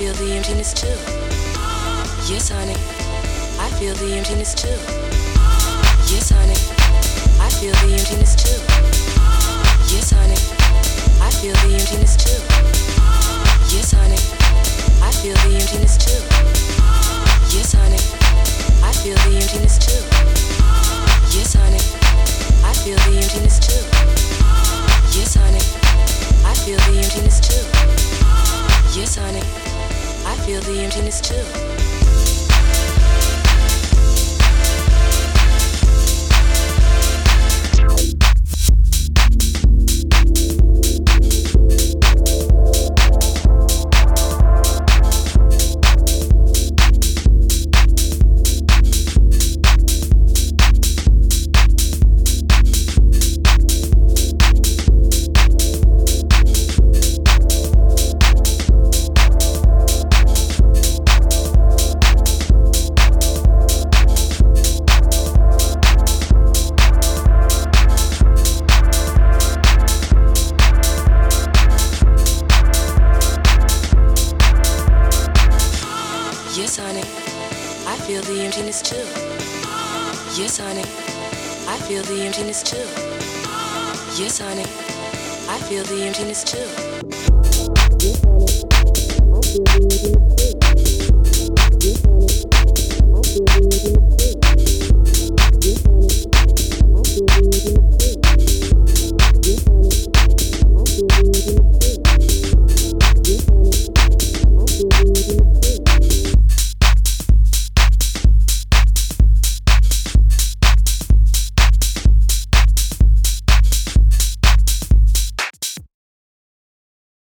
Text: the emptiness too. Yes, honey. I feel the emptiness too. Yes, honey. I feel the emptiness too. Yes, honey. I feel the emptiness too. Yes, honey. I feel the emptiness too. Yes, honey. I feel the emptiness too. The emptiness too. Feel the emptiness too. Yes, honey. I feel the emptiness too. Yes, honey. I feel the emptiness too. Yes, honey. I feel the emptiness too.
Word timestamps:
the 0.00 0.32
emptiness 0.32 0.72
too. 0.72 0.88
Yes, 2.32 2.48
honey. 2.48 2.72
I 3.60 3.68
feel 3.76 3.94
the 3.96 4.16
emptiness 4.16 4.54
too. 4.54 4.72
Yes, 6.08 6.30
honey. 6.30 6.56
I 7.38 7.50
feel 7.60 7.72
the 7.84 7.92
emptiness 7.92 8.34
too. 8.34 8.56
Yes, 9.92 10.10
honey. 10.10 10.40
I 11.20 11.30
feel 11.30 11.52
the 11.52 11.76
emptiness 11.76 12.16
too. 12.16 12.40
Yes, 13.76 13.92
honey. 13.92 14.16
I 15.04 15.12
feel 15.20 15.34
the 15.44 15.58
emptiness 15.60 15.98
too. 15.98 16.20
Yes, 17.54 17.74
honey. 17.74 18.00
I 18.82 18.92
feel 18.92 19.16
the 19.28 19.36
emptiness 19.36 19.76
too. 19.76 19.89
The 30.72 30.82
emptiness 30.82 31.20
too. 31.20 31.79
Feel 78.00 78.22
the 78.22 78.40
emptiness 78.40 78.82
too. 78.82 78.96
Yes, 80.40 80.58
honey. 80.58 80.84
I 81.68 81.76
feel 81.86 82.02
the 82.02 82.22
emptiness 82.22 82.62
too. 82.62 82.76
Yes, 84.20 84.38
honey. 84.38 84.64
I 85.48 85.58
feel 85.68 85.84
the 85.84 86.02
emptiness 86.04 86.42
too. 86.44 86.58
Yes, 88.00 88.28
honey. 88.28 88.46
I 89.28 89.40
feel 89.48 89.54
the 89.54 90.04
emptiness 90.06 90.34
too. 90.34 90.39